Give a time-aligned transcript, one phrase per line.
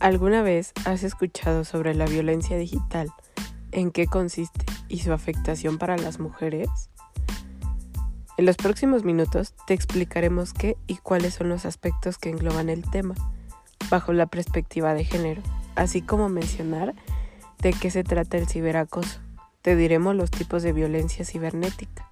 [0.00, 3.12] ¿Alguna vez has escuchado sobre la violencia digital?
[3.72, 6.68] ¿En qué consiste y su afectación para las mujeres?
[8.36, 12.88] En los próximos minutos te explicaremos qué y cuáles son los aspectos que engloban el
[12.88, 13.16] tema,
[13.90, 15.42] bajo la perspectiva de género,
[15.74, 16.94] así como mencionar
[17.60, 19.18] de qué se trata el ciberacoso.
[19.62, 22.08] Te diremos los tipos de violencia cibernética.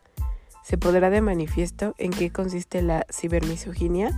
[0.64, 4.10] Se podrá de manifiesto en qué consiste la cibermisoginia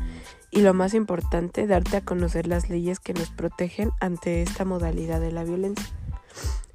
[0.50, 5.20] y lo más importante, darte a conocer las leyes que nos protegen ante esta modalidad
[5.20, 5.86] de la violencia,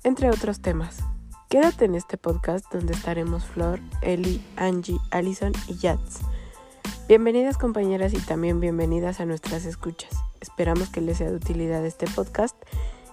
[0.03, 1.03] entre otros temas.
[1.49, 6.21] Quédate en este podcast donde estaremos Flor, Eli, Angie, Allison y Yats.
[7.07, 10.11] Bienvenidas compañeras y también bienvenidas a nuestras escuchas.
[10.41, 12.55] Esperamos que les sea de utilidad este podcast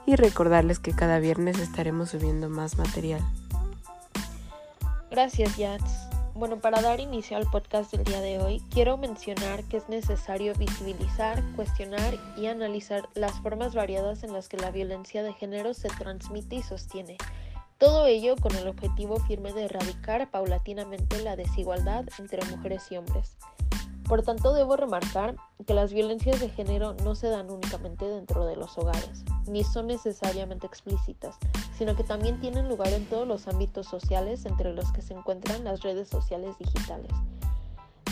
[0.06, 3.20] y recordarles que cada viernes estaremos subiendo más material.
[5.10, 6.09] Gracias Yats.
[6.34, 10.54] Bueno, para dar inicio al podcast del día de hoy, quiero mencionar que es necesario
[10.54, 15.88] visibilizar, cuestionar y analizar las formas variadas en las que la violencia de género se
[15.88, 17.16] transmite y sostiene.
[17.78, 23.36] Todo ello con el objetivo firme de erradicar paulatinamente la desigualdad entre mujeres y hombres.
[24.10, 28.56] Por tanto, debo remarcar que las violencias de género no se dan únicamente dentro de
[28.56, 31.36] los hogares, ni son necesariamente explícitas,
[31.78, 35.62] sino que también tienen lugar en todos los ámbitos sociales entre los que se encuentran
[35.62, 37.12] las redes sociales digitales.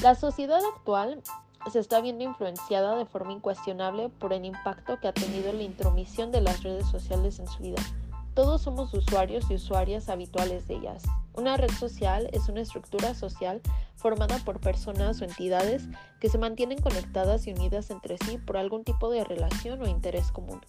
[0.01, 1.21] La sociedad actual
[1.69, 6.31] se está viendo influenciada de forma incuestionable por el impacto que ha tenido la intromisión
[6.31, 7.83] de las redes sociales en su vida.
[8.39, 11.03] Todos somos usuarios y usuarias habituales de ellas.
[11.35, 13.61] Una red social es una estructura social
[13.97, 15.89] formada por personas o entidades
[16.21, 20.31] que se mantienen conectadas y unidas entre sí por algún tipo de relación o interés
[20.31, 20.61] común.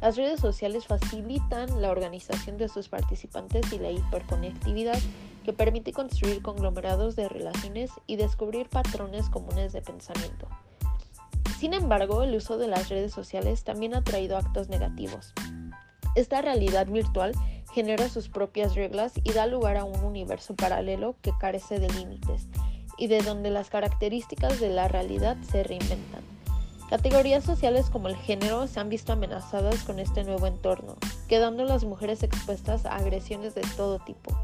[0.00, 4.98] Las redes sociales facilitan la organización de sus participantes y la hiperconectividad
[5.44, 10.48] que permite construir conglomerados de relaciones y descubrir patrones comunes de pensamiento.
[11.58, 15.34] Sin embargo, el uso de las redes sociales también ha traído actos negativos.
[16.18, 17.32] Esta realidad virtual
[17.72, 22.48] genera sus propias reglas y da lugar a un universo paralelo que carece de límites
[22.96, 26.24] y de donde las características de la realidad se reinventan.
[26.90, 30.96] Categorías sociales como el género se han visto amenazadas con este nuevo entorno,
[31.28, 34.36] quedando las mujeres expuestas a agresiones de todo tipo.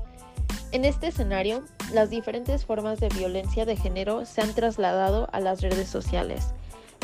[0.70, 5.60] En este escenario, las diferentes formas de violencia de género se han trasladado a las
[5.60, 6.54] redes sociales,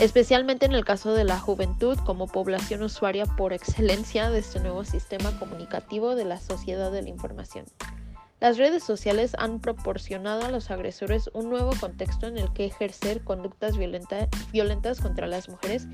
[0.00, 4.82] especialmente en el caso de la juventud como población usuaria por excelencia de este nuevo
[4.84, 7.66] sistema comunicativo de la sociedad de la información.
[8.40, 13.22] Las redes sociales han proporcionado a los agresores un nuevo contexto en el que ejercer
[13.22, 15.86] conductas violentas contra las mujeres,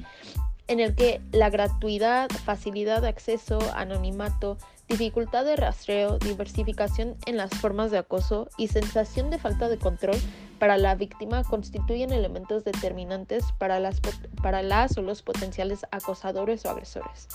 [0.68, 4.56] en el que la gratuidad, facilidad de acceso, anonimato,
[4.88, 10.16] dificultad de rastreo, diversificación en las formas de acoso y sensación de falta de control
[10.58, 14.00] para la víctima constituyen elementos determinantes para las,
[14.42, 17.28] para las o los potenciales acosadores o agresores.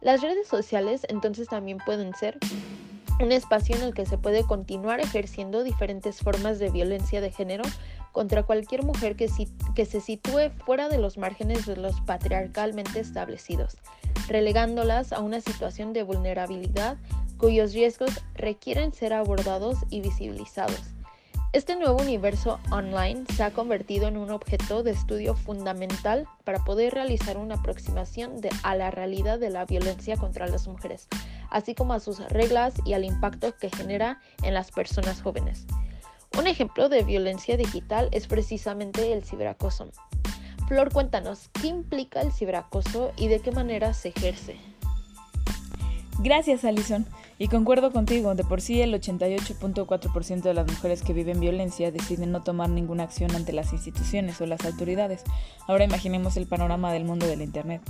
[0.00, 2.38] Las redes sociales entonces también pueden ser
[3.20, 7.62] un espacio en el que se puede continuar ejerciendo diferentes formas de violencia de género
[8.10, 9.30] contra cualquier mujer que,
[9.74, 13.76] que, se sitúe fuera de los márgenes de los patriarcalmente establecidos,
[14.28, 16.98] relegándolas a una situación de vulnerabilidad
[17.38, 20.80] cuyos riesgos requieren ser abordados y visibilizados.
[21.52, 26.94] Este nuevo universo online se ha convertido en un objeto de estudio fundamental para poder
[26.94, 31.08] realizar una aproximación a la realidad de la violencia contra las mujeres,
[31.50, 35.66] así como a sus reglas y al impacto que genera en las personas jóvenes.
[36.38, 39.90] Un ejemplo de violencia digital es precisamente el ciberacoso.
[40.68, 44.56] Flor, cuéntanos, ¿qué implica el ciberacoso y de qué manera se ejerce?
[46.20, 47.06] Gracias, Alison.
[47.38, 52.30] Y concuerdo contigo, de por sí el 88.4% de las mujeres que viven violencia deciden
[52.30, 55.24] no tomar ninguna acción ante las instituciones o las autoridades.
[55.66, 57.82] Ahora imaginemos el panorama del mundo del Internet.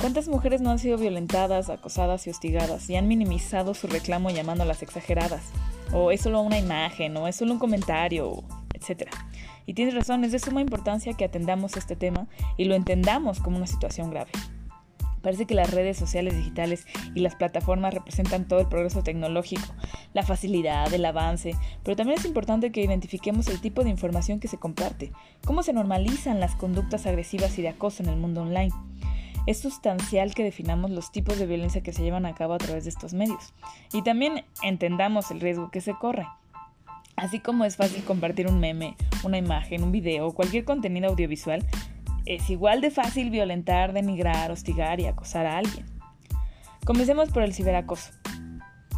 [0.00, 4.82] ¿Cuántas mujeres no han sido violentadas, acosadas y hostigadas y han minimizado su reclamo llamándolas
[4.82, 5.42] exageradas?
[5.92, 8.42] O es solo una imagen, o es solo un comentario,
[8.72, 9.10] etc.
[9.66, 13.58] Y tienes razón, es de suma importancia que atendamos este tema y lo entendamos como
[13.58, 14.30] una situación grave.
[15.22, 19.66] Parece que las redes sociales digitales y las plataformas representan todo el progreso tecnológico,
[20.14, 24.48] la facilidad, el avance, pero también es importante que identifiquemos el tipo de información que
[24.48, 25.12] se comparte,
[25.44, 28.72] cómo se normalizan las conductas agresivas y de acoso en el mundo online.
[29.46, 32.84] Es sustancial que definamos los tipos de violencia que se llevan a cabo a través
[32.84, 33.54] de estos medios
[33.92, 36.26] y también entendamos el riesgo que se corre.
[37.16, 41.66] Así como es fácil compartir un meme, una imagen, un video o cualquier contenido audiovisual,
[42.34, 45.84] es igual de fácil violentar, denigrar, hostigar y acosar a alguien.
[46.84, 48.12] Comencemos por el ciberacoso.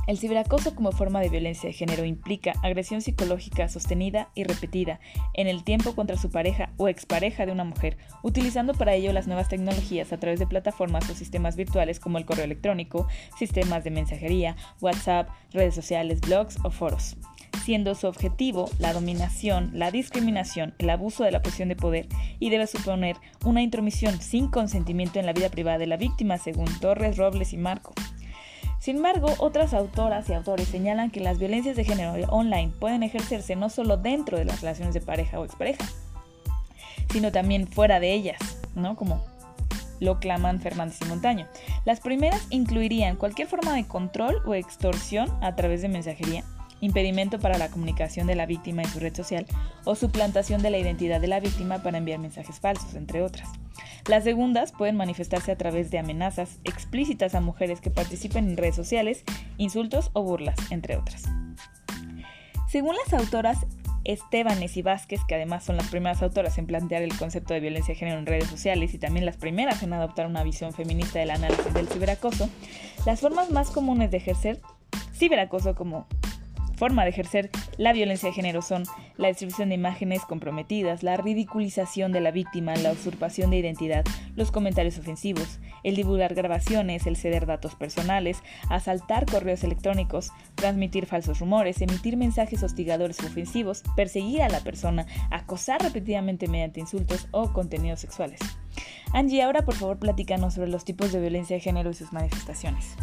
[0.07, 5.01] El ciberacoso como forma de violencia de género implica agresión psicológica sostenida y repetida
[5.33, 9.29] en el tiempo contra su pareja o expareja de una mujer, utilizando para ello las
[9.29, 13.07] nuevas tecnologías a través de plataformas o sistemas virtuales como el correo electrónico,
[13.39, 17.17] sistemas de mensajería, WhatsApp, redes sociales, blogs o foros
[17.65, 22.07] siendo su objetivo la dominación, la discriminación, el abuso de la posición de poder
[22.39, 26.67] y debe suponer una intromisión sin consentimiento en la vida privada de la víctima, según
[26.81, 27.93] Torres, Robles y Marco.
[28.79, 33.55] Sin embargo, otras autoras y autores señalan que las violencias de género online pueden ejercerse
[33.55, 35.85] no solo dentro de las relaciones de pareja o expareja,
[37.13, 38.41] sino también fuera de ellas,
[38.75, 38.97] ¿no?
[38.97, 39.25] Como
[40.01, 41.47] lo claman Fernández y Montaño.
[41.85, 46.45] Las primeras incluirían cualquier forma de control o extorsión a través de mensajería,
[46.83, 49.47] impedimento para la comunicación de la víctima en su red social
[49.85, 53.49] o suplantación de la identidad de la víctima para enviar mensajes falsos, entre otras.
[54.07, 58.75] Las segundas pueden manifestarse a través de amenazas explícitas a mujeres que participen en redes
[58.75, 59.25] sociales,
[59.57, 61.23] insultos o burlas, entre otras.
[62.69, 63.59] Según las autoras
[64.05, 67.95] Estebanes y Vázquez, que además son las primeras autoras en plantear el concepto de violencia
[67.95, 71.31] de género en redes sociales y también las primeras en adoptar una visión feminista del
[71.31, 72.49] análisis del ciberacoso,
[73.07, 74.61] las formas más comunes de ejercer
[75.15, 76.07] ciberacoso como
[76.83, 78.83] forma de ejercer la violencia de género son
[79.17, 84.51] la distribución de imágenes comprometidas, la ridiculización de la víctima, la usurpación de identidad, los
[84.51, 91.81] comentarios ofensivos, el divulgar grabaciones, el ceder datos personales, asaltar correos electrónicos, transmitir falsos rumores,
[91.81, 98.01] emitir mensajes hostigadores o ofensivos, perseguir a la persona, acosar repetidamente mediante insultos o contenidos
[98.01, 98.41] sexuales.
[99.13, 102.97] Angie, ahora por favor platícanos sobre los tipos de violencia de género y sus manifestaciones.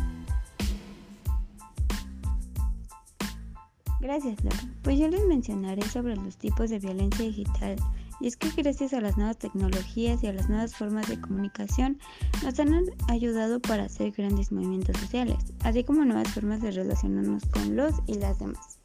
[4.10, 4.74] Gracias, Laura.
[4.82, 7.76] Pues yo les mencionaré sobre los tipos de violencia digital.
[8.20, 12.00] Y es que gracias a las nuevas tecnologías y a las nuevas formas de comunicación
[12.44, 17.76] nos han ayudado para hacer grandes movimientos sociales, así como nuevas formas de relacionarnos con
[17.76, 18.80] los y las demás.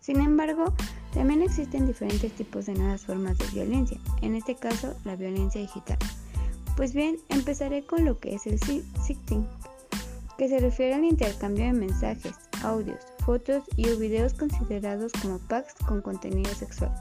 [0.00, 0.72] Sin embargo,
[1.12, 5.98] también existen diferentes tipos de nuevas formas de violencia, en este caso la violencia digital.
[6.78, 9.46] Pues bien, empezaré con lo que es el sexting,
[10.38, 12.32] que se refiere al intercambio de mensajes,
[12.62, 16.92] audios, fotos y o videos considerados como packs con contenido sexual.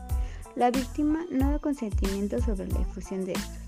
[0.55, 3.61] La víctima no da consentimiento sobre la difusión de estos.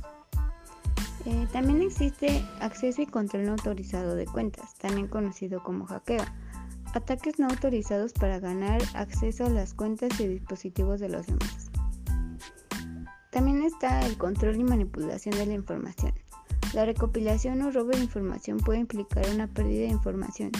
[1.26, 6.24] Eh, también existe acceso y control no autorizado de cuentas, también conocido como hackeo.
[6.94, 11.72] Ataques no autorizados para ganar acceso a las cuentas y dispositivos de los demás.
[13.32, 16.14] También está el control y manipulación de la información.
[16.74, 20.52] La recopilación o robo de información puede implicar una pérdida de información,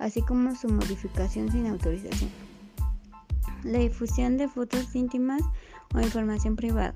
[0.00, 2.30] así como su modificación sin autorización.
[3.62, 5.42] La difusión de fotos íntimas
[5.94, 6.94] o información privada.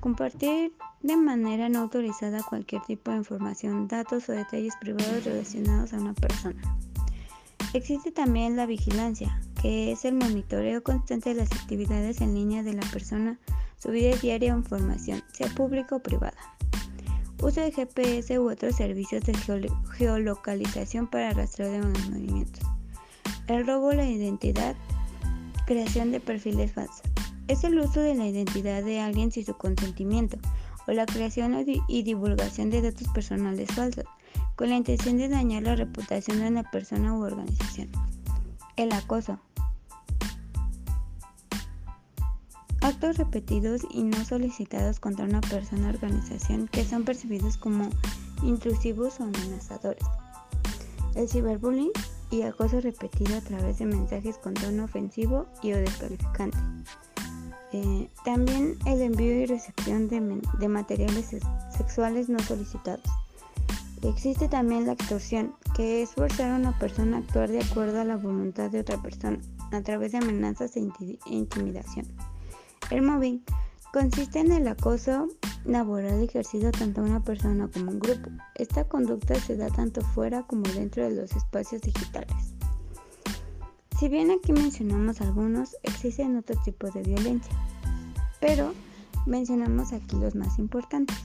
[0.00, 5.96] Compartir de manera no autorizada cualquier tipo de información, datos o detalles privados relacionados a
[5.96, 6.60] una persona.
[7.72, 12.74] Existe también la vigilancia, que es el monitoreo constante de las actividades en línea de
[12.74, 13.38] la persona,
[13.78, 16.53] su vida diaria o información, sea pública o privada
[17.44, 19.34] uso de GPS u otros servicios de
[19.92, 22.66] geolocalización para rastreo de movimientos.
[23.48, 24.74] El robo de la identidad,
[25.66, 27.02] creación de perfiles falsos.
[27.46, 30.38] Es el uso de la identidad de alguien sin su consentimiento
[30.86, 34.04] o la creación y divulgación de datos personales falsos
[34.56, 37.90] con la intención de dañar la reputación de una persona u organización.
[38.76, 39.38] El acoso,
[42.84, 47.88] actos repetidos y no solicitados contra una persona o organización que son percibidos como
[48.42, 50.04] intrusivos o amenazadores.
[51.14, 51.92] El ciberbullying
[52.30, 56.58] y acoso repetido a través de mensajes con tono ofensivo y o descalificante.
[57.72, 61.30] Eh, también el envío y recepción de, de materiales
[61.74, 63.06] sexuales no solicitados.
[64.02, 68.04] Existe también la extorsión, que es forzar a una persona a actuar de acuerdo a
[68.04, 69.38] la voluntad de otra persona
[69.72, 70.86] a través de amenazas e
[71.24, 72.06] intimidación.
[72.90, 73.42] El mobbing
[73.92, 75.28] consiste en el acoso
[75.64, 78.30] laboral ejercido tanto a una persona como a un grupo.
[78.54, 82.54] Esta conducta se da tanto fuera como dentro de los espacios digitales.
[83.98, 87.54] Si bien aquí mencionamos algunos, existen otros tipos de violencia,
[88.40, 88.74] pero
[89.26, 91.16] mencionamos aquí los más importantes.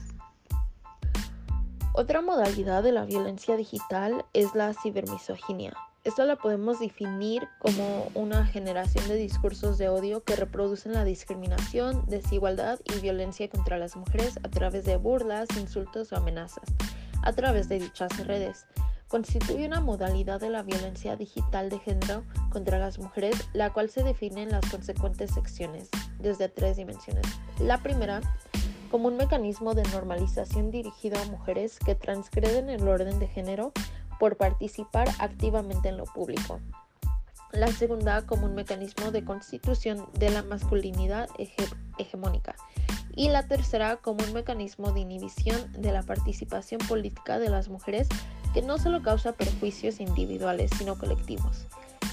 [1.92, 8.46] Otra modalidad de la violencia digital es la cibermisoginia, esto la podemos definir como una
[8.46, 14.38] generación de discursos de odio que reproducen la discriminación, desigualdad y violencia contra las mujeres
[14.42, 16.64] a través de burlas, insultos o amenazas,
[17.22, 18.66] a través de dichas redes.
[19.08, 24.02] Constituye una modalidad de la violencia digital de género contra las mujeres, la cual se
[24.02, 27.26] define en las consecuentes secciones, desde tres dimensiones.
[27.58, 28.20] La primera,
[28.90, 33.72] como un mecanismo de normalización dirigido a mujeres que transgreden el orden de género
[34.20, 36.60] por participar activamente en lo público.
[37.52, 41.28] la segunda como un mecanismo de constitución de la masculinidad
[41.98, 42.54] hegemónica
[43.16, 48.06] y la tercera como un mecanismo de inhibición de la participación política de las mujeres
[48.54, 51.66] que no solo causa perjuicios individuales sino colectivos.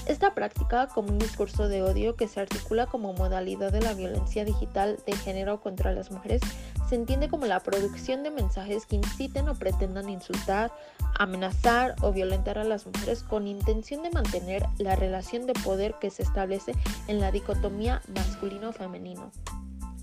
[0.06, 4.44] Esta práctica, como un discurso de odio que se articula como modalidad de la violencia
[4.44, 6.40] digital de género contra las mujeres,
[6.88, 10.72] se entiende como la producción de mensajes que inciten o pretendan insultar,
[11.18, 16.10] amenazar o violentar a las mujeres con intención de mantener la relación de poder que
[16.10, 16.72] se establece
[17.06, 19.30] en la dicotomía masculino-femenino.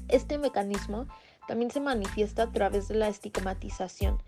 [0.08, 1.08] Este mecanismo
[1.48, 4.22] también se manifiesta a través de la estigmatización.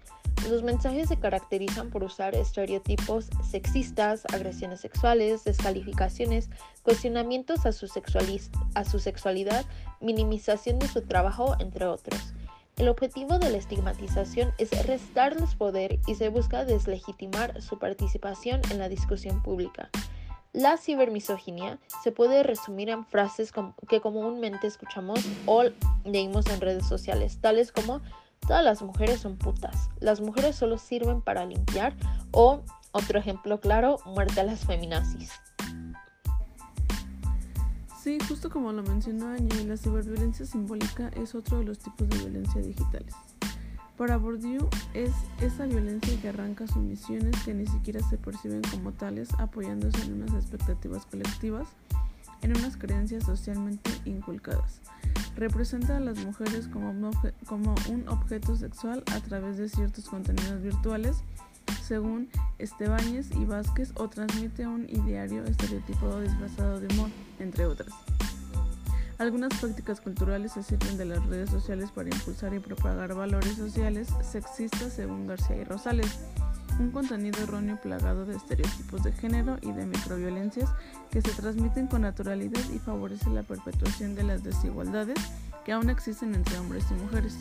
[0.49, 6.49] Los mensajes se caracterizan por usar estereotipos sexistas, agresiones sexuales, descalificaciones,
[6.83, 7.87] cuestionamientos a su,
[8.75, 9.65] a su sexualidad,
[9.99, 12.33] minimización de su trabajo, entre otros.
[12.77, 18.77] El objetivo de la estigmatización es restarles poder y se busca deslegitimar su participación en
[18.77, 19.89] la discusión pública.
[20.53, 23.51] La cibermisoginia se puede resumir en frases
[23.87, 25.63] que comúnmente escuchamos o
[26.05, 28.01] leímos en redes sociales, tales como
[28.39, 31.93] todas las mujeres son putas, las mujeres solo sirven para limpiar
[32.31, 32.61] o,
[32.91, 35.31] otro ejemplo claro, muerte a las feminazis.
[38.01, 42.17] Sí, justo como lo mencionó Angie, la ciberviolencia simbólica es otro de los tipos de
[42.19, 43.13] violencia digitales.
[43.97, 45.11] Para Bourdieu es
[45.41, 50.35] esa violencia que arranca sumisiones que ni siquiera se perciben como tales, apoyándose en unas
[50.35, 51.67] expectativas colectivas,
[52.43, 54.81] en unas creencias socialmente inculcadas.
[55.35, 61.23] Representa a las mujeres como un, objeto sexual a través de ciertos contenidos virtuales,
[61.81, 67.89] según Estebáñez y Vázquez, o transmite un ideario estereotipado disfrazado de humor, entre otras.
[69.17, 74.09] Algunas prácticas culturales se sirven de las redes sociales para impulsar y propagar valores sociales
[74.21, 76.19] sexistas según García y Rosales,
[76.79, 80.69] un contenido erróneo plagado de estereotipos de género y de microviolencias
[81.09, 85.17] que se transmiten con naturalidad y favorece la perpetuación de las desigualdades
[85.65, 87.37] que aún existen entre hombres y mujeres.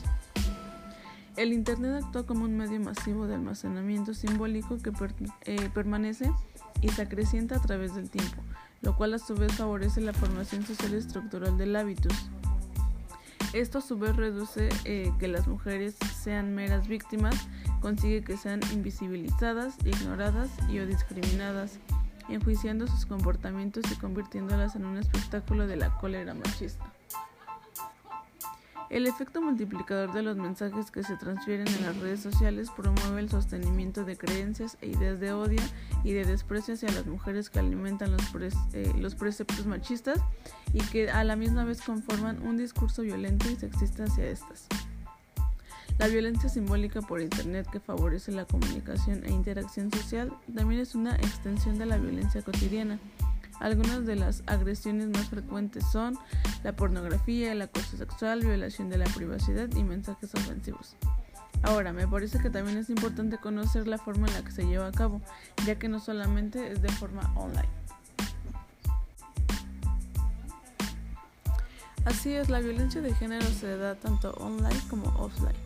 [1.37, 4.90] El Internet actúa como un medio masivo de almacenamiento simbólico que
[5.45, 6.33] eh, permanece
[6.80, 8.42] y se acrecienta a través del tiempo,
[8.87, 12.14] lo cual a su vez favorece la formación social estructural del hábitus.
[13.52, 17.35] Esto a su vez reduce eh, que las mujeres sean meras víctimas,
[17.81, 21.81] consigue que sean invisibilizadas, ignoradas y o discriminadas,
[22.28, 26.85] enjuiciando sus comportamientos y convirtiéndolas en un espectáculo de la cólera machista.
[28.88, 33.28] El efecto multiplicador de los mensajes que se transfieren en las redes sociales promueve el
[33.28, 35.61] sostenimiento de creencias e ideas de odio
[36.05, 38.23] y de desprecio hacia las mujeres que alimentan los,
[38.73, 40.21] eh, los preceptos machistas
[40.73, 44.69] y que a la misma vez conforman un discurso violento y sexista hacia estas.
[45.99, 51.16] La violencia simbólica por Internet que favorece la comunicación e interacción social también es una
[51.16, 53.00] extensión de la violencia cotidiana
[53.60, 56.18] algunas de las agresiones más frecuentes son
[56.62, 60.96] la pornografía, el acoso sexual, violación de la privacidad y mensajes ofensivos.
[61.62, 64.86] Ahora, me parece que también es importante conocer la forma en la que se lleva
[64.86, 65.20] a cabo,
[65.66, 67.68] ya que no solamente es de forma online.
[72.04, 75.56] Así es, la violencia de género se da tanto online como offline.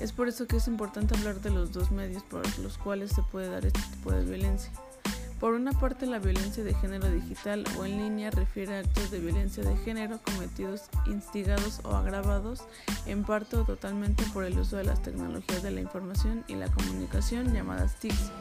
[0.00, 3.22] Es por eso que es importante hablar de los dos medios por los cuales se
[3.22, 4.70] puede dar este tipo de violencia.
[5.40, 9.20] Por una parte, la violencia de género digital o en línea refiere a actos de
[9.20, 12.64] violencia de género cometidos, instigados o agravados
[13.06, 16.66] en parte o totalmente por el uso de las tecnologías de la información y la
[16.68, 18.32] comunicación llamadas TICs.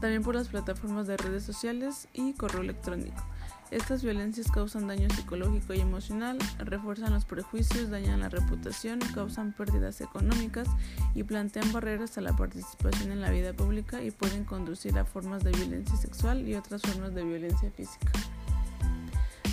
[0.00, 3.22] También por las plataformas de redes sociales y correo electrónico.
[3.70, 10.00] Estas violencias causan daño psicológico y emocional, refuerzan los prejuicios, dañan la reputación, causan pérdidas
[10.00, 10.68] económicas
[11.16, 15.42] y plantean barreras a la participación en la vida pública y pueden conducir a formas
[15.42, 18.12] de violencia sexual y otras formas de violencia física.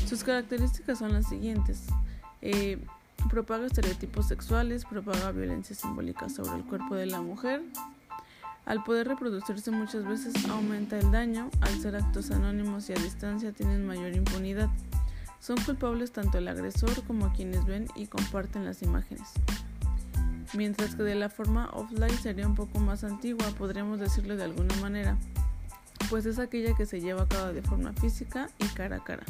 [0.07, 1.87] Sus características son las siguientes.
[2.41, 2.77] Eh,
[3.29, 7.63] propaga estereotipos sexuales, propaga violencia simbólica sobre el cuerpo de la mujer,
[8.65, 13.51] al poder reproducirse muchas veces aumenta el daño, al ser actos anónimos y a distancia
[13.51, 14.69] tienen mayor impunidad.
[15.39, 19.27] Son culpables tanto el agresor como quienes ven y comparten las imágenes.
[20.53, 24.75] Mientras que de la forma offline sería un poco más antigua, podríamos decirlo de alguna
[24.77, 25.17] manera,
[26.09, 29.23] pues es aquella que se lleva a cabo de forma física y cara a cara.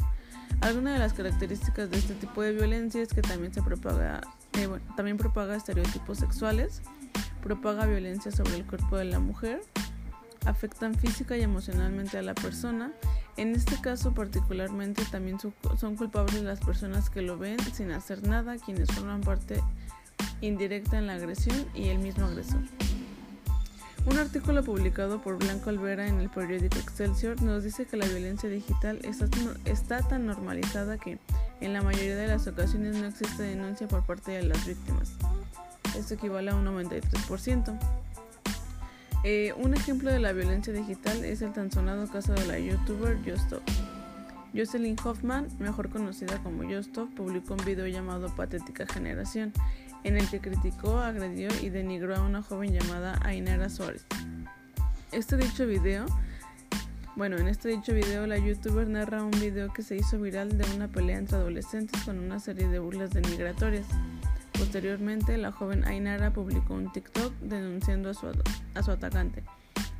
[0.60, 4.20] Algunas de las características de este tipo de violencia es que también se propaga,
[4.52, 6.82] eh, también propaga estereotipos sexuales,
[7.44, 9.60] propaga violencia sobre el cuerpo de la mujer,
[10.46, 12.90] afectan física y emocionalmente a la persona.
[13.36, 18.56] En este caso particularmente también son culpables las personas que lo ven sin hacer nada,
[18.56, 19.60] quienes forman parte
[20.40, 22.62] indirecta en la agresión y el mismo agresor.
[24.06, 28.48] Un artículo publicado por Blanco Alvera en el periódico Excelsior nos dice que la violencia
[28.48, 29.00] digital
[29.64, 31.18] está, tan normalizada que
[31.60, 35.12] en la mayoría de las ocasiones no existe denuncia por parte de las víctimas.
[35.96, 37.78] Esto equivale a un 93%.
[39.26, 43.18] Eh, un ejemplo de la violencia digital es el tan sonado caso de la youtuber
[43.24, 43.62] Justop.
[44.54, 49.52] Jocelyn Hoffman, mejor conocida como Justop, publicó un video llamado Patética Generación,
[50.04, 54.04] en el que criticó, agredió y denigró a una joven llamada Ainara Suárez.
[55.10, 56.06] Este dicho video,
[57.16, 60.64] bueno, en este dicho video la youtuber narra un video que se hizo viral de
[60.74, 63.86] una pelea entre adolescentes con una serie de burlas denigratorias.
[64.58, 68.26] Posteriormente, la joven Ainara publicó un TikTok denunciando a su,
[68.84, 69.42] su atacante,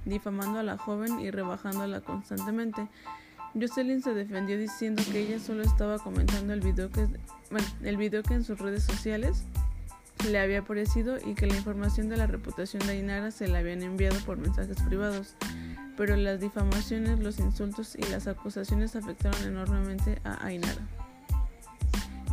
[0.04, 2.88] difamando a la joven y rebajándola constantemente.
[3.54, 7.06] Jocelyn se defendió diciendo que ella solo estaba comentando el video que,
[7.82, 9.44] el video que en sus redes sociales
[10.28, 13.82] le había aparecido y que la información de la reputación de Ainara se la habían
[13.82, 15.34] enviado por mensajes privados,
[15.96, 21.03] pero las difamaciones, los insultos y las acusaciones afectaron enormemente a Ainara.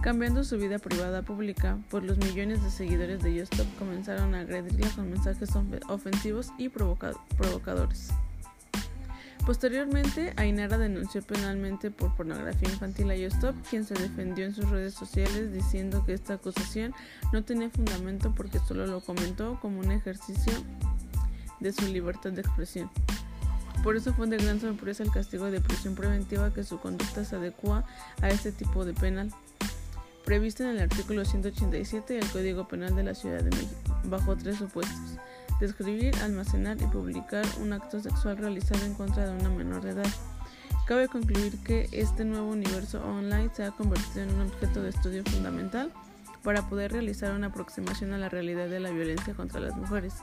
[0.01, 4.89] Cambiando su vida privada pública, pues los millones de seguidores de Yostop comenzaron a agredirla
[4.95, 5.51] con mensajes
[5.89, 8.09] ofensivos y provocadores.
[9.45, 14.95] Posteriormente, Ainara denunció penalmente por pornografía infantil a Yostop, quien se defendió en sus redes
[14.95, 16.95] sociales diciendo que esta acusación
[17.31, 20.53] no tenía fundamento porque solo lo comentó como un ejercicio
[21.59, 22.89] de su libertad de expresión.
[23.83, 27.35] Por eso fue de gran sorpresa el castigo de prisión preventiva que su conducta se
[27.35, 27.83] adecua
[28.21, 29.31] a este tipo de penal,
[30.25, 34.57] previsto en el artículo 187 del Código Penal de la Ciudad de México, bajo tres
[34.57, 35.17] supuestos
[35.61, 40.11] describir, almacenar y publicar un acto sexual realizado en contra de una menor de edad.
[40.87, 45.23] Cabe concluir que este nuevo universo online se ha convertido en un objeto de estudio
[45.23, 45.91] fundamental
[46.43, 50.15] para poder realizar una aproximación a la realidad de la violencia contra las mujeres,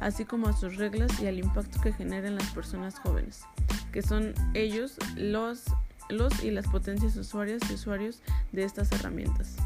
[0.00, 3.44] así como a sus reglas y al impacto que genera en las personas jóvenes,
[3.90, 5.64] que son ellos los,
[6.12, 8.20] los y las potencias usuarias y usuarios
[8.52, 9.56] de estas herramientas.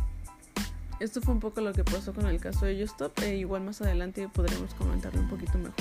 [0.98, 3.82] Esto fue un poco lo que pasó con el caso de Justop e igual más
[3.82, 5.74] adelante podremos comentarlo un poquito mejor.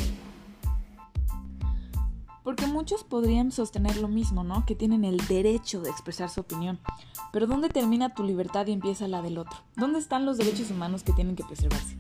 [2.44, 4.66] Porque muchos podrían sostener lo mismo, ¿no?
[4.66, 6.80] Que tienen el derecho de expresar su opinión.
[7.32, 9.58] Pero ¿dónde termina tu libertad y empieza la del otro?
[9.76, 11.98] ¿Dónde están los derechos humanos que tienen que preservarse?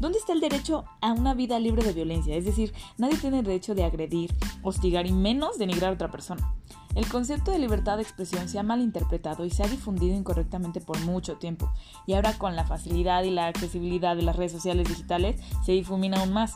[0.00, 2.34] ¿Dónde está el derecho a una vida libre de violencia?
[2.34, 6.52] Es decir, nadie tiene el derecho de agredir, hostigar y menos denigrar a otra persona.
[6.94, 11.00] El concepto de libertad de expresión se ha malinterpretado y se ha difundido incorrectamente por
[11.00, 11.72] mucho tiempo,
[12.06, 16.20] y ahora con la facilidad y la accesibilidad de las redes sociales digitales se difumina
[16.20, 16.54] aún más.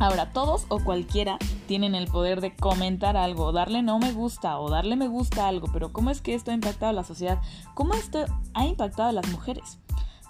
[0.00, 4.70] Ahora, todos o cualquiera tienen el poder de comentar algo, darle no me gusta o
[4.70, 7.40] darle me gusta a algo, pero ¿cómo es que esto ha impactado a la sociedad?
[7.74, 9.80] ¿Cómo esto ha impactado a las mujeres?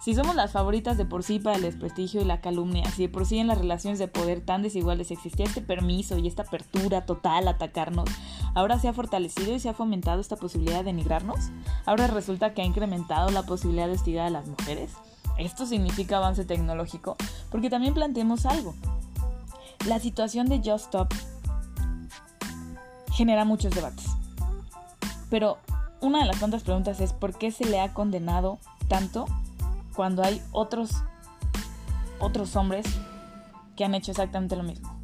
[0.09, 3.09] Si somos las favoritas de por sí para el desprestigio y la calumnia, si de
[3.11, 7.05] por sí en las relaciones de poder tan desiguales existía este permiso y esta apertura
[7.05, 8.09] total a atacarnos,
[8.55, 11.51] ahora se ha fortalecido y se ha fomentado esta posibilidad de denigrarnos,
[11.85, 14.93] ahora resulta que ha incrementado la posibilidad de hostigar a las mujeres.
[15.37, 17.19] Esto significa avance tecnológico,
[17.51, 18.75] porque también planteemos algo.
[19.87, 21.13] La situación de Just Stop
[23.13, 24.07] genera muchos debates.
[25.29, 25.59] Pero
[26.01, 29.27] una de las tantas preguntas es ¿por qué se le ha condenado tanto
[29.99, 30.93] cuando hay otros,
[32.21, 32.87] otros hombres
[33.75, 34.97] que han hecho exactamente lo mismo.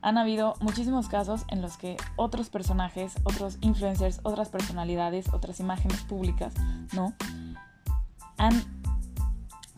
[0.00, 6.02] Han habido muchísimos casos en los que otros personajes, otros influencers, otras personalidades, otras imágenes
[6.02, 6.54] públicas,
[6.92, 7.14] ¿no?
[8.38, 8.62] Han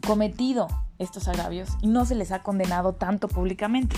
[0.07, 3.97] cometido estos agravios y no se les ha condenado tanto públicamente.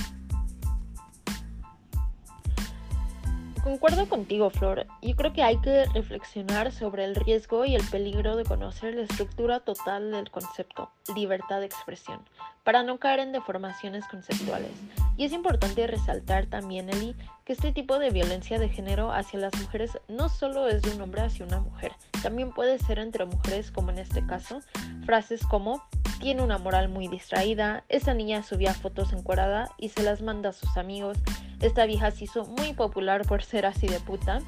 [3.64, 4.86] Concuerdo contigo, Flor.
[5.00, 9.04] Yo creo que hay que reflexionar sobre el riesgo y el peligro de conocer la
[9.04, 12.20] estructura total del concepto, libertad de expresión,
[12.62, 14.70] para no caer en deformaciones conceptuales.
[15.16, 19.58] Y es importante resaltar también, Eli, que este tipo de violencia de género hacia las
[19.58, 23.70] mujeres no solo es de un hombre hacia una mujer, también puede ser entre mujeres,
[23.70, 24.60] como en este caso,
[25.06, 25.82] frases como
[26.24, 30.52] tiene una moral muy distraída, esa niña subía fotos encuadrada y se las manda a
[30.54, 31.18] sus amigos,
[31.60, 34.38] esta vieja se hizo muy popular por ser así de puta.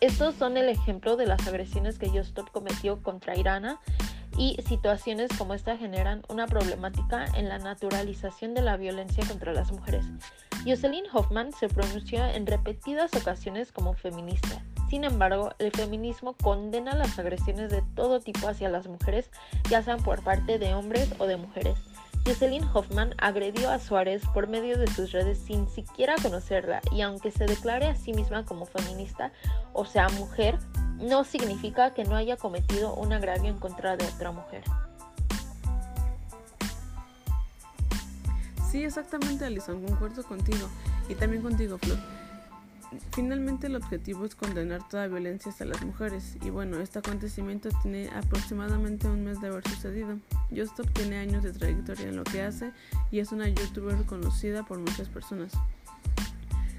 [0.00, 3.78] Estos son el ejemplo de las agresiones que Justop cometió contra Irana
[4.36, 9.72] y situaciones como esta generan una problemática en la naturalización de la violencia contra las
[9.72, 10.04] mujeres.
[10.66, 14.62] Jocelyn Hoffman se pronunció en repetidas ocasiones como feminista.
[14.88, 19.30] Sin embargo, el feminismo condena las agresiones de todo tipo hacia las mujeres,
[19.68, 21.78] ya sean por parte de hombres o de mujeres.
[22.26, 27.30] Jocelyn Hoffman agredió a Suárez por medio de sus redes sin siquiera conocerla y aunque
[27.30, 29.30] se declare a sí misma como feminista,
[29.74, 30.58] o sea, mujer,
[30.98, 34.62] no significa que no haya cometido un agravio en contra de otra mujer.
[38.70, 40.66] Sí, exactamente, Alison, concuerdo contigo.
[41.10, 41.98] Y también contigo, Flor.
[43.12, 48.08] Finalmente el objetivo es condenar toda violencia hacia las mujeres y bueno, este acontecimiento tiene
[48.10, 50.18] aproximadamente un mes de haber sucedido.
[50.54, 52.72] Justop tiene años de trayectoria en lo que hace
[53.10, 55.52] y es una youtuber conocida por muchas personas.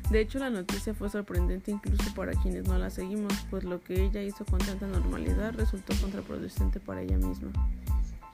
[0.10, 4.06] De hecho, la noticia fue sorprendente incluso para quienes no la seguimos, pues lo que
[4.06, 7.51] ella hizo con tanta normalidad resultó contraproducente para ella misma.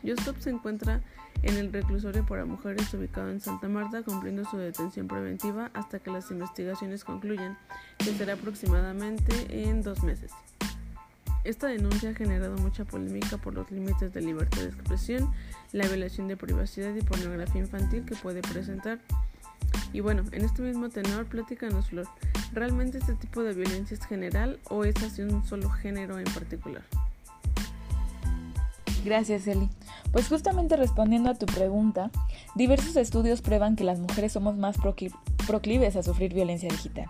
[0.03, 1.01] Justop se encuentra
[1.43, 6.11] en el reclusorio para mujeres ubicado en Santa Marta cumpliendo su detención preventiva hasta que
[6.11, 7.57] las investigaciones concluyan,
[7.97, 10.31] que será aproximadamente en dos meses.
[11.43, 15.31] Esta denuncia ha generado mucha polémica por los límites de libertad de expresión,
[15.71, 18.99] la violación de privacidad y pornografía infantil que puede presentar.
[19.91, 22.07] Y bueno, en este mismo tenor, platícanos, Flor,
[22.53, 26.83] ¿realmente este tipo de violencia es general o es hacia un solo género en particular?
[29.03, 29.69] Gracias, Eli.
[30.11, 32.11] Pues justamente respondiendo a tu pregunta,
[32.55, 34.77] diversos estudios prueban que las mujeres somos más
[35.47, 37.07] proclives a sufrir violencia digital.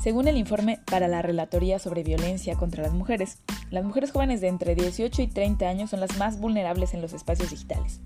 [0.00, 3.38] Según el informe para la Relatoría sobre Violencia contra las Mujeres,
[3.70, 7.12] las mujeres jóvenes de entre 18 y 30 años son las más vulnerables en los
[7.12, 8.00] espacios digitales.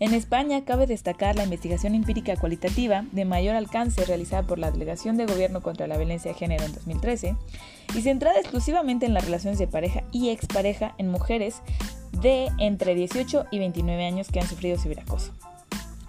[0.00, 5.16] En España cabe destacar la investigación empírica cualitativa de mayor alcance realizada por la Delegación
[5.16, 7.36] de Gobierno contra la Violencia de Género en 2013
[7.94, 11.62] y centrada exclusivamente en las relaciones de pareja y expareja en mujeres
[12.20, 15.32] de entre 18 y 29 años que han sufrido ciberacoso.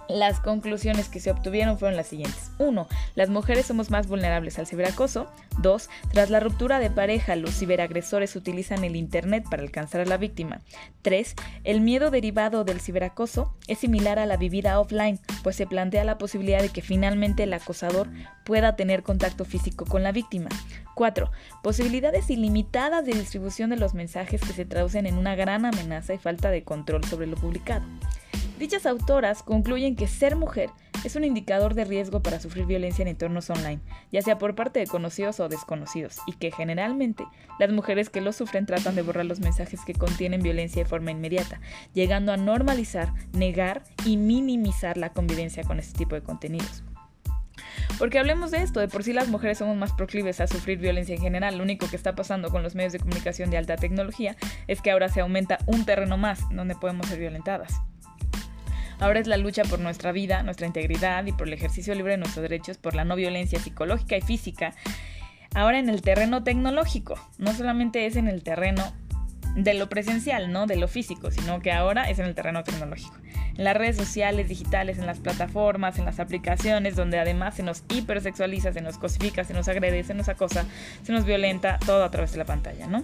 [0.08, 2.50] Las conclusiones que se obtuvieron fueron las siguientes.
[2.58, 2.86] 1.
[3.16, 5.28] Las mujeres somos más vulnerables al ciberacoso.
[5.58, 5.88] 2.
[6.12, 10.60] Tras la ruptura de pareja, los ciberagresores utilizan el Internet para alcanzar a la víctima.
[11.02, 11.34] 3.
[11.64, 16.18] El miedo derivado del ciberacoso es similar a la vivida offline, pues se plantea la
[16.18, 18.08] posibilidad de que finalmente el acosador
[18.44, 20.48] pueda tener contacto físico con la víctima.
[20.94, 21.30] 4.
[21.62, 26.18] Posibilidades ilimitadas de distribución de los mensajes que se traducen en una gran amenaza y
[26.18, 27.84] falta de control sobre lo publicado.
[28.58, 30.70] Dichas autoras concluyen que ser mujer
[31.04, 34.80] es un indicador de riesgo para sufrir violencia en entornos online, ya sea por parte
[34.80, 37.26] de conocidos o desconocidos, y que generalmente
[37.58, 41.10] las mujeres que lo sufren tratan de borrar los mensajes que contienen violencia de forma
[41.10, 41.60] inmediata,
[41.92, 46.82] llegando a normalizar, negar y minimizar la convivencia con este tipo de contenidos.
[47.98, 51.14] Porque hablemos de esto, de por sí las mujeres somos más proclives a sufrir violencia
[51.14, 51.56] en general.
[51.56, 54.34] Lo único que está pasando con los medios de comunicación de alta tecnología
[54.66, 57.80] es que ahora se aumenta un terreno más donde podemos ser violentadas.
[58.98, 62.18] Ahora es la lucha por nuestra vida, nuestra integridad y por el ejercicio libre de
[62.18, 64.74] nuestros derechos, por la no violencia psicológica y física.
[65.54, 68.92] Ahora en el terreno tecnológico, no solamente es en el terreno
[69.54, 73.16] de lo presencial, no de lo físico, sino que ahora es en el terreno tecnológico.
[73.56, 77.84] En las redes sociales, digitales, en las plataformas, en las aplicaciones, donde además se nos
[77.88, 80.66] hipersexualiza, se nos cosifica, se nos agrede, se nos acosa,
[81.02, 83.02] se nos violenta, todo a través de la pantalla, ¿no?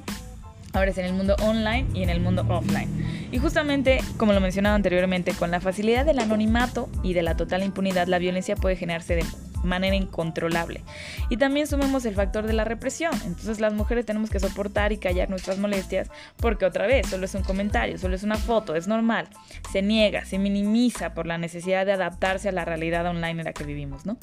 [0.73, 2.89] Ahora es en el mundo online y en el mundo offline.
[3.31, 7.63] Y justamente, como lo mencionaba anteriormente, con la facilidad del anonimato y de la total
[7.63, 9.25] impunidad, la violencia puede generarse de
[9.65, 10.83] manera incontrolable.
[11.29, 13.13] Y también sumemos el factor de la represión.
[13.25, 17.35] Entonces las mujeres tenemos que soportar y callar nuestras molestias porque otra vez solo es
[17.35, 19.29] un comentario, solo es una foto, es normal.
[19.71, 23.53] Se niega, se minimiza por la necesidad de adaptarse a la realidad online en la
[23.53, 24.17] que vivimos, ¿no?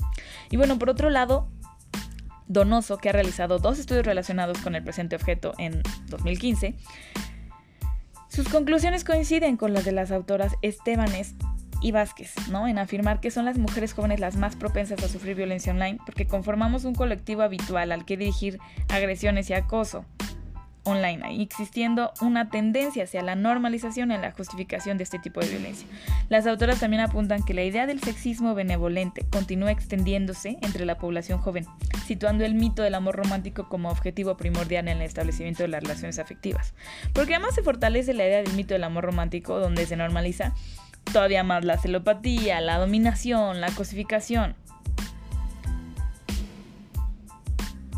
[0.50, 1.48] Y bueno, por otro lado,
[2.50, 6.76] Donoso, que ha realizado dos estudios relacionados con el presente objeto en 2015,
[8.28, 11.36] sus conclusiones coinciden con las de las autoras Estebanes
[11.82, 12.68] y Vázquez, ¿no?
[12.68, 16.28] En afirmar que son las mujeres jóvenes las más propensas a sufrir violencia online porque
[16.28, 18.60] conformamos un colectivo habitual al que dirigir
[18.90, 20.06] agresiones y acoso
[20.84, 25.88] online, existiendo una tendencia hacia la normalización y la justificación de este tipo de violencia.
[26.30, 31.40] Las autoras también apuntan que la idea del sexismo benevolente continúa extendiéndose entre la población
[31.40, 31.66] joven,
[32.06, 36.20] situando el mito del amor romántico como objetivo primordial en el establecimiento de las relaciones
[36.20, 36.74] afectivas.
[37.14, 40.54] Porque además se fortalece la idea del mito del amor romántico donde se normaliza
[41.12, 44.56] todavía más la celopatía, la dominación, la cosificación.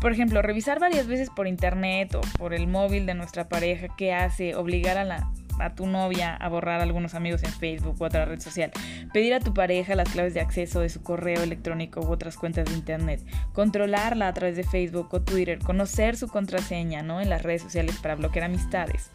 [0.02, 4.12] Por ejemplo, revisar varias veces por internet o por el móvil de nuestra pareja qué
[4.12, 8.04] hace, obligar a la a tu novia a borrar a algunos amigos en Facebook u
[8.04, 8.72] otra red social,
[9.12, 12.64] pedir a tu pareja las claves de acceso de su correo electrónico u otras cuentas
[12.64, 17.20] de internet, controlarla a través de Facebook o Twitter, conocer su contraseña ¿no?
[17.20, 19.12] en las redes sociales para bloquear amistades,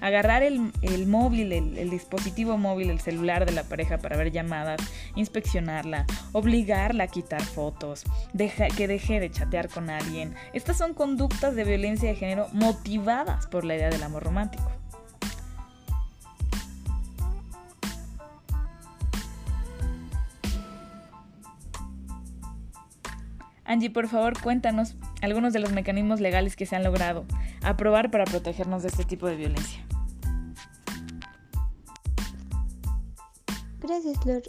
[0.00, 0.72] agarrar el,
[1.06, 4.80] móvil, el, dispositivo móvil, el celular de la pareja para ver llamadas,
[5.14, 8.04] inspeccionarla, obligarla a quitar fotos,
[8.76, 10.34] que deje de chatear con alguien.
[10.52, 14.70] Estas son conductas de violencia de género motivadas por la idea del amor romántico.
[23.70, 27.24] Angie, por favor, cuéntanos algunos de los mecanismos legales que se han logrado
[27.62, 29.84] aprobar para protegernos de este tipo de violencia.
[33.90, 34.42] Gracias, Flor.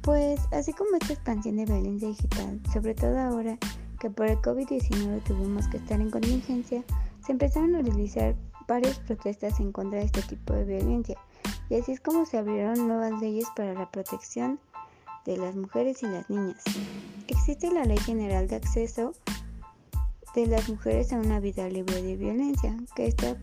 [0.00, 3.56] Pues así como esta expansión de violencia digital, sobre todo ahora
[4.00, 6.82] que por el COVID-19 tuvimos que estar en contingencia,
[7.24, 8.34] se empezaron a realizar
[8.66, 11.16] varias protestas en contra de este tipo de violencia
[11.70, 14.58] y así es como se abrieron nuevas leyes para la protección
[15.26, 16.64] de las mujeres y las niñas.
[17.28, 19.12] Existe la Ley General de Acceso
[20.34, 23.36] de las Mujeres a una Vida Libre de Violencia, que esta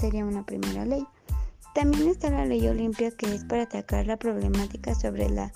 [0.00, 1.06] sería una primera ley.
[1.76, 5.52] También está la Ley Olimpia, que es para atacar la problemática sobre la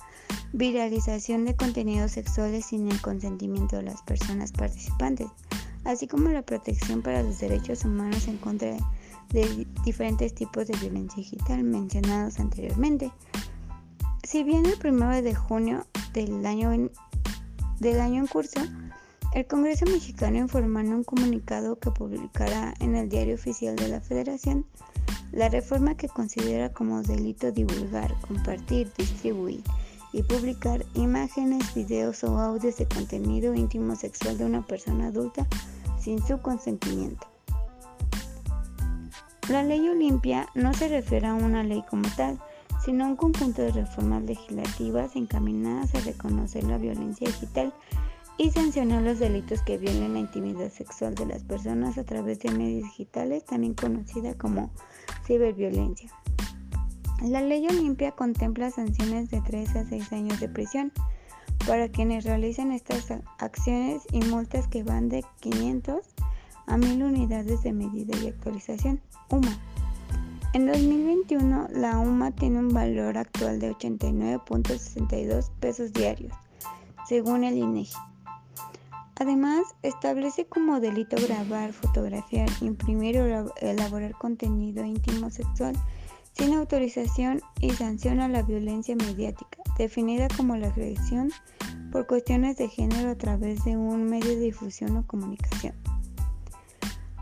[0.53, 5.25] viralización de contenidos sexuales sin el consentimiento de las personas participantes,
[5.83, 8.77] así como la protección para los derechos humanos en contra
[9.31, 13.11] de diferentes tipos de violencia digital mencionados anteriormente.
[14.21, 16.91] Si bien el 1 de junio del año en,
[17.79, 18.61] del año en curso,
[19.33, 24.01] el Congreso mexicano informó en un comunicado que publicará en el Diario Oficial de la
[24.01, 24.65] Federación
[25.31, 29.63] la reforma que considera como delito divulgar, compartir, distribuir
[30.11, 35.47] y publicar imágenes, videos o audios de contenido íntimo sexual de una persona adulta
[35.97, 37.25] sin su consentimiento.
[39.47, 42.37] La ley Olimpia no se refiere a una ley como tal,
[42.83, 47.73] sino un conjunto de reformas legislativas encaminadas a reconocer la violencia digital
[48.41, 52.49] y sancionar los delitos que violen la intimidad sexual de las personas a través de
[52.49, 54.71] medios digitales, también conocida como
[55.27, 56.09] ciberviolencia.
[57.21, 60.91] La ley Olimpia contempla sanciones de 3 a 6 años de prisión
[61.67, 65.99] para quienes realicen estas acciones y multas que van de 500
[66.65, 69.55] a 1000 unidades de medida y actualización, UMA.
[70.53, 76.33] En 2021, la UMA tiene un valor actual de 89.62 pesos diarios,
[77.07, 78.10] según el INEGI.
[79.21, 85.75] Además, establece como delito grabar, fotografiar, imprimir o elaborar contenido íntimo sexual
[86.33, 91.29] sin autorización y sanciona la violencia mediática, definida como la agresión
[91.91, 95.75] por cuestiones de género a través de un medio de difusión o comunicación.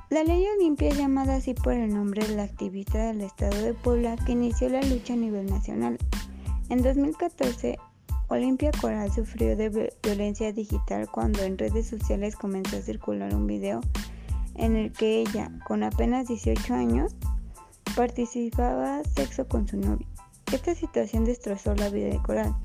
[0.10, 3.74] La ley Olimpia es llamada así por el nombre de la activista del estado de
[3.74, 5.98] Puebla que inició la lucha a nivel nacional.
[6.70, 7.78] En 2014,
[8.30, 13.82] Olimpia Coral sufrió de violencia digital cuando en redes sociales comenzó a circular un video
[14.54, 17.16] en el que ella, con apenas 18 años,
[17.96, 20.06] participaba sexo con su novio.
[20.52, 22.56] Esta situación destrozó la vida de Coral,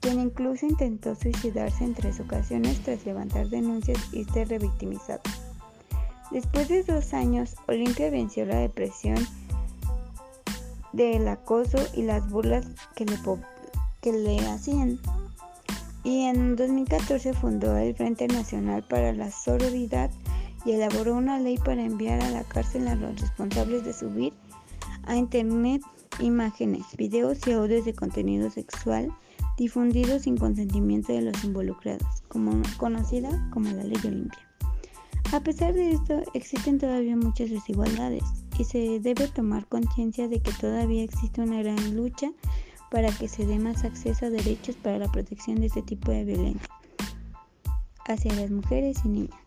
[0.00, 5.22] quien incluso intentó suicidarse en tres ocasiones tras levantar denuncias y ser revictimizada.
[6.32, 9.16] Después de dos años, Olimpia venció la depresión
[10.92, 13.16] del acoso y las burlas que le,
[14.04, 15.00] que le hacían.
[16.04, 20.10] Y en 2014 fundó el Frente Nacional para la Sororidad
[20.66, 24.34] y elaboró una ley para enviar a la cárcel a los responsables de subir
[25.04, 25.80] a Internet
[26.20, 29.10] imágenes, videos y audios de contenido sexual
[29.56, 32.22] difundidos sin consentimiento de los involucrados,
[32.76, 34.46] conocida como la Ley Olimpia.
[35.32, 38.22] A pesar de esto, existen todavía muchas desigualdades
[38.58, 42.30] y se debe tomar conciencia de que todavía existe una gran lucha
[42.94, 46.22] para que se dé más acceso a derechos para la protección de este tipo de
[46.22, 46.68] violencia
[48.06, 49.40] hacia las mujeres y niñas.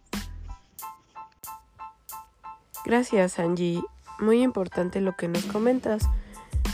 [2.84, 3.82] Gracias, Angie.
[4.20, 6.10] Muy importante lo que nos comentas.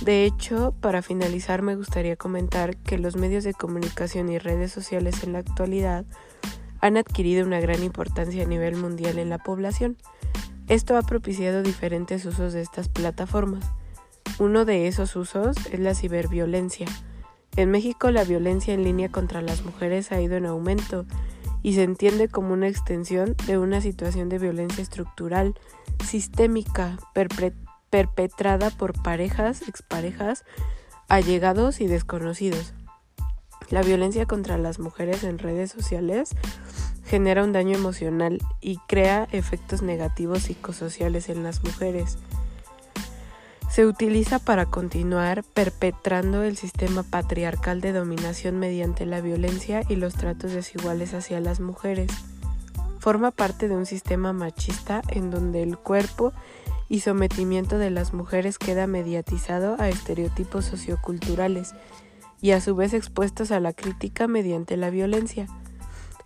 [0.04, 5.24] De hecho, para finalizar me gustaría comentar que los medios de comunicación y redes sociales
[5.24, 6.06] en la actualidad
[6.82, 9.96] han adquirido una gran importancia a nivel mundial en la población.
[10.68, 13.64] Esto ha propiciado diferentes usos de estas plataformas.
[14.40, 16.88] Uno de esos usos es la ciberviolencia.
[17.56, 21.06] En México la violencia en línea contra las mujeres ha ido en aumento
[21.62, 25.54] y se entiende como una extensión de una situación de violencia estructural,
[26.04, 26.98] sistémica,
[27.92, 30.46] perpetrada por parejas, exparejas,
[31.08, 32.74] allegados y desconocidos.
[33.70, 36.32] La violencia contra las mujeres en redes sociales
[37.06, 42.18] genera un daño emocional y crea efectos negativos psicosociales en las mujeres.
[43.74, 50.14] Se utiliza para continuar perpetrando el sistema patriarcal de dominación mediante la violencia y los
[50.14, 52.12] tratos desiguales hacia las mujeres.
[53.00, 56.34] Forma parte de un sistema machista en donde el cuerpo
[56.88, 61.74] y sometimiento de las mujeres queda mediatizado a estereotipos socioculturales
[62.44, 65.48] y a su vez expuestos a la crítica mediante la violencia.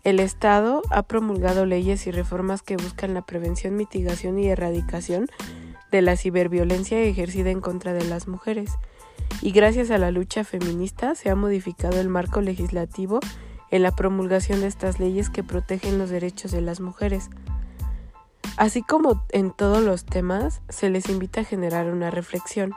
[0.03, 5.27] El Estado ha promulgado leyes y reformas que buscan la prevención, mitigación y erradicación
[5.91, 8.71] de la ciberviolencia ejercida en contra de las mujeres.
[9.41, 13.19] Y gracias a la lucha feminista se ha modificado el marco legislativo
[13.71, 17.29] en la promulgación de estas leyes que protegen los derechos de las mujeres.
[18.57, 22.73] Así como en todos los temas, se les invita a generar una reflexión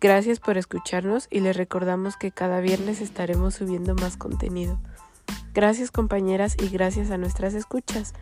[0.00, 4.78] Gracias por escucharnos y les recordamos que cada viernes estaremos subiendo más contenido.
[5.54, 8.14] Gracias compañeras y gracias a nuestras escuchas.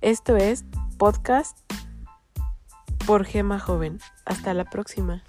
[0.00, 0.64] Esto es
[0.96, 1.58] Podcast
[3.06, 4.00] por Gema Joven.
[4.24, 5.22] Hasta la próxima.